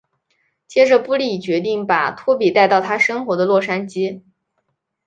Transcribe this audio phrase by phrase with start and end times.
[0.67, 4.23] 接着布莉决定把拖比带到他生活的洛杉矶。